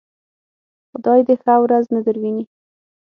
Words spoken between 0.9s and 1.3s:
خدای